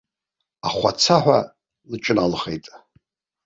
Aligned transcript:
Ахәацаҳәа 0.67 1.39
лҿыналхеит. 1.91 2.65